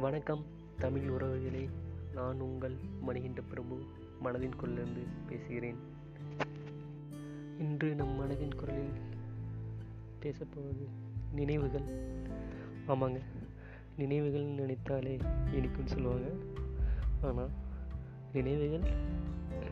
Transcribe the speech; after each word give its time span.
வணக்கம் 0.00 0.44
தமிழ் 0.78 1.10
உறவுகளே. 1.10 1.68
நான் 2.14 2.40
உங்கள் 2.40 2.76
மணிகின்ற 3.06 3.42
பிரபு. 3.48 3.80
மனதின் 4.24 4.56
குரலிருந்து 4.56 5.06
பேசுகிறேன். 5.28 5.76
இன்று 7.58 7.94
நம் 7.94 8.20
மனதின் 8.20 8.56
குரலில் 8.56 8.90
பேசப்போவது 10.22 10.88
நினைவுகள். 11.32 12.14
ஆமாங்க. 12.86 13.20
நினைவுகள் 13.96 14.44
நினைத்தாலே 14.44 15.16
இனிக்குன்னு 15.52 15.84
சொல்லுவாங்க. 15.84 16.28
ஆனால் 17.22 17.50
நினைவுகள் 18.32 18.90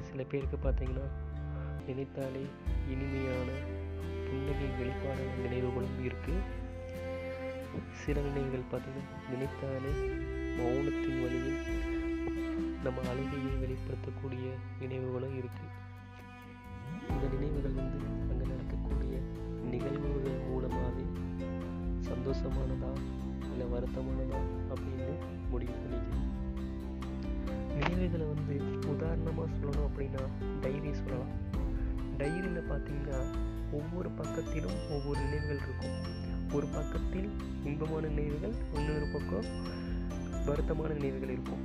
சில 0.00 0.22
பேருக்கு 0.22 0.56
பார்த்தீங்கன்னா 0.56 1.08
நினைத்தாலே 1.86 2.46
இனிமையான 2.90 3.52
புன்னகை 4.26 4.66
வெளிப்பாடான 4.66 5.40
நினைவுகளும் 5.42 6.06
இருக்குது 6.06 6.68
சில 8.00 8.16
நினைவுகள் 8.26 8.70
பார்த்தீங்கன்னா 8.70 9.18
நினைத்தாலே 9.32 9.92
மௌனத்தின் 10.58 11.20
வழியில் 11.22 11.60
நம்ம 12.84 13.02
அழுகையை 13.12 13.52
வெளிப்படுத்தக்கூடிய 13.62 14.46
நினைவுகளும் 14.80 15.36
இருக்குது 15.40 15.76
இந்த 17.12 17.24
நினைவுகள் 17.34 17.76
வந்து 17.80 17.98
அங்கே 18.30 18.46
நடக்கக்கூடிய 18.52 19.16
நிகழ்வுகள் 19.72 20.40
மூலமாகவே 20.48 21.04
சந்தோஷமானதா 22.10 22.92
இல்லை 23.50 23.66
வருத்தமானதா 23.74 24.40
அப்படின்னு 24.72 25.14
முடிவு 25.52 25.74
பண்ணிக்கணும் 25.82 26.28
நினைவுகளை 27.76 28.26
வந்து 28.32 28.54
உதாரணமாக 28.92 29.48
சொல்லணும் 29.54 29.86
அப்படின்னா 29.88 30.22
டைரி 30.64 30.90
சொல்லலாம். 30.94 31.34
டைரியில் 32.20 32.68
பார்த்தீங்கன்னா 32.70 33.20
ஒவ்வொரு 33.78 34.10
பக்கத்திலும் 34.20 34.78
ஒவ்வொரு 34.94 35.20
நினைவுகள் 35.24 35.62
இருக்கும். 35.66 35.96
ஒரு 36.56 36.66
பக்கத்தில் 36.76 37.28
இன்பமான 37.68 38.04
நினைவுகள் 38.12 38.54
இன்னொரு 38.78 39.06
பக்கம் 39.12 39.48
வருத்தமான 40.46 40.90
நினைவுகள் 40.98 41.32
இருக்கும். 41.34 41.62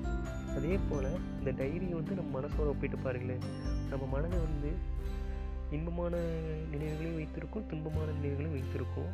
அதே 0.58 0.74
போல் 0.90 1.08
இந்த 1.40 1.52
டைரியை 1.60 1.96
வந்து 2.00 2.18
நம்ம 2.20 2.30
மனசோட 2.38 2.68
ஒப்பிட்டு 2.74 2.98
பாருங்களேன். 2.98 3.46
நம்ம 3.92 4.04
மனதை 4.14 4.40
வந்து 4.48 4.72
இன்பமான 5.76 6.16
நினைவுகளையும் 6.74 7.18
வைத்திருக்கும் 7.20 7.66
துன்பமான 7.72 8.08
நினைவுகளையும் 8.18 8.58
வைத்திருக்கும். 8.58 9.12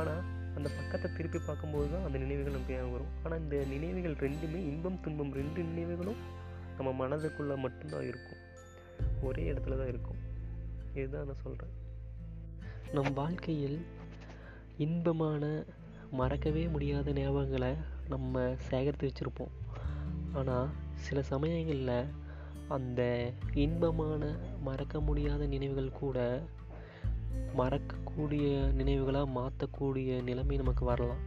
ஆனால் 0.00 0.22
அந்த 0.56 0.68
பக்கத்தை 0.78 1.08
திருப்பி 1.16 1.38
பார்க்கும்போது 1.38 1.88
தான் 1.92 2.04
அந்த 2.06 2.18
நினைவுகள் 2.24 2.56
நமக்கு 2.56 2.76
ஞாபகம் 2.76 2.94
வரும். 2.96 3.12
ஆனால் 3.24 3.40
இந்த 3.44 3.56
நினைவுகள் 3.74 4.16
ரெண்டுமே 4.26 4.60
இன்பம் 4.72 5.00
துன்பம் 5.04 5.32
ரெண்டு 5.40 5.60
நினைவுகளும் 5.70 6.20
நம்ம 6.78 6.90
மனதுக்குள்ளே 7.00 7.56
மட்டும்தான் 7.66 8.08
இருக்கும். 8.10 8.42
ஒரே 9.28 9.44
இடத்துல 9.52 9.78
தான் 9.80 9.92
இருக்கும். 9.94 10.20
இதுதான் 10.98 11.26
நான் 11.30 11.44
சொல்கிறேன் 11.46 11.74
நம் 12.96 13.12
வாழ்க்கையில் 13.20 13.78
இன்பமான 14.84 15.44
மறக்கவே 16.10 16.68
முடியாத 16.68 17.12
ஞாபகங்களை 17.12 17.70
நம்ம 18.08 18.42
சேகரித்து 18.68 19.08
வச்சுருப்போம். 19.08 19.54
ஆனால் 20.34 20.68
சில 20.94 21.22
சமயங்களில் 21.22 22.12
அந்த 22.68 23.00
இன்பமான 23.54 24.22
மறக்க 24.62 25.00
முடியாத 25.00 25.46
நினைவுகள் 25.46 25.98
கூட 26.02 26.18
மறக்கக்கூடிய 27.56 28.46
நினைவுகளாக 28.80 29.34
மாற்றக்கூடிய 29.38 30.22
நிலைமை 30.22 30.56
நமக்கு 30.56 30.84
வரலாம். 30.84 31.22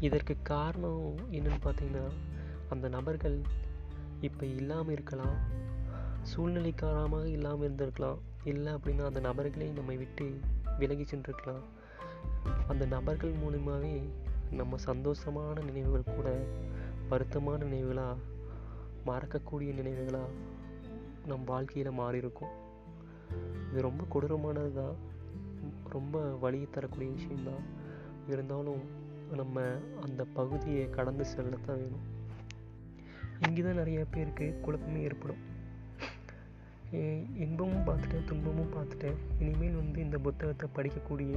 இதற்கு 0.00 0.36
காரணம் 0.42 1.14
என்னென்னு 1.30 1.60
பார்த்தீங்கன்னா 1.64 2.06
அந்த 2.68 2.88
நபர்கள் 2.88 3.38
இப்போ 4.20 4.46
இல்லாமல் 4.46 4.92
இருக்கலாம் 4.92 5.36
சூழ்நிலை 6.22 6.74
காரணமாக 6.74 7.28
இல்லாமல் 7.28 7.66
இருந்திருக்கலாம். 7.66 8.20
இல்லை 8.44 8.72
அப்படின்னா 8.74 9.04
அந்த 9.04 9.20
நபர்களே 9.20 9.68
நம்மை 9.70 9.96
விட்டு 9.96 10.26
விலகி 10.78 11.04
சென்றிருக்கலாம். 11.04 11.64
அந்த 12.72 12.84
நபர்கள் 12.94 13.40
மூலியமாகவே 13.42 13.94
நம்ம 14.50 14.76
சந்தோஷமான 14.86 15.64
நினைவுகள் 15.64 16.14
கூட 16.16 16.28
வருத்தமான 17.10 17.58
நினைவுகளாக 17.68 18.24
மறக்கக்கூடிய 19.08 19.70
நினைவுகளாக 19.80 20.30
நம் 21.30 21.48
வாழ்க்கையில் 21.50 21.98
மாறியிருக்கும். 22.00 22.54
இது 23.70 23.80
ரொம்ப 23.88 24.02
கொடூரமானது 24.12 24.72
தான் 24.80 24.96
ரொம்ப 25.94 26.18
வழியை 26.44 26.68
தரக்கூடிய 26.70 27.10
விஷயந்தான் 27.16 27.64
இருந்தாலும் 28.32 28.82
நம்ம 29.40 29.62
அந்த 30.04 30.22
பகுதியை 30.38 30.84
கடந்து 30.96 31.24
செல்லத்தான் 31.32 31.80
வேணும். 31.82 32.04
இங்கே 33.46 33.62
தான் 33.62 33.80
நிறைய 33.80 34.00
பேருக்கு 34.14 34.46
குழப்பமே 34.64 35.00
ஏற்படும். 35.08 35.42
இன்பமும் 37.44 37.86
பார்த்துட்டேன் 37.86 38.28
துன்பமும் 38.30 38.74
பார்த்துட்டேன். 38.76 39.18
இனிமேல் 39.38 39.80
வந்து 39.80 39.98
இந்த 40.00 40.18
புத்தகத்தை 40.26 40.66
படிக்கக்கூடிய 40.76 41.34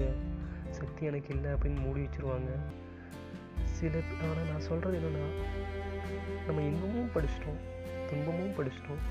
சக்தி 0.70 1.06
எனக்கு 1.06 1.36
இல்லை 1.36 1.52
அப்படின்னு 1.52 1.80
மூடி 1.80 2.00
வச்சுருவாங்க. 2.00 2.52
சில 3.64 4.02
ஆனால் 4.22 4.50
நான் 4.52 4.60
சொல்கிறது 4.60 4.98
என்னென்னா 4.98 5.26
நம்ம 6.46 6.62
இன்பமும் 6.62 7.14
படிச்சிட்டோம் 7.16 7.60
துன்பமும் 8.10 8.56
படிச்சிட்டோம். 8.58 9.04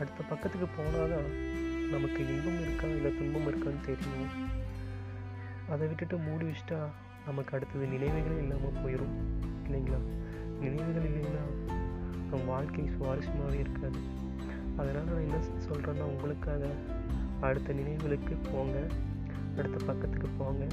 அடுத்த 0.00 0.22
பக்கத்துக்கு 0.28 0.66
போனால் 0.76 1.10
தான் 1.10 1.28
நமக்கு 1.90 2.28
இன்பம் 2.28 2.60
இருக்கா 2.60 2.86
இல்லை 2.86 3.16
துன்பம் 3.18 3.48
இருக்கான்னு 3.48 3.80
தெரியும். 3.80 4.30
அதை 5.68 5.86
விட்டுட்டு 5.86 6.16
மூடி 6.16 6.46
வச்சுட்டா 6.46 6.78
நமக்கு 7.26 7.56
அடுத்தது 7.56 7.86
நினைவுகளே 7.86 8.38
இல்லாமல் 8.38 8.78
போயிடும் 8.84 9.16
இல்லைங்களா? 9.66 10.00
நினைவுகள் 10.60 11.08
இல்லைன்னா 11.10 11.44
நம்ம 12.30 12.44
வாழ்க்கை 12.46 12.90
சுவாரஸ்யமாகவே 12.90 13.58
இருக்காது. 13.58 13.98
அதனால் 14.76 15.04
நான் 15.04 15.20
என்ன 15.20 15.38
சொல்கிறேன்னா 15.68 16.00
உங்களுக்காக 16.00 16.66
அடுத்த 17.40 17.72
நினைவுகளுக்கு 17.72 18.36
போங்க. 18.52 18.78
அடுத்த 19.58 19.84
பக்கத்துக்கு 19.84 20.28
போங்க. 20.38 20.66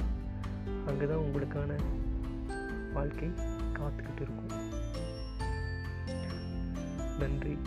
அங்கே 0.86 1.06
தான் 1.06 1.18
உங்களுக்கான 1.18 1.80
வாழ்க்கை 2.92 3.28
காத்துக்கிட்டு 3.72 4.20
இருக்கும். 4.20 4.52
நன்றி. 7.18 7.58